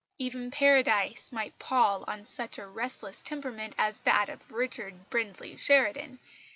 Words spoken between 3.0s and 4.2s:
temperament as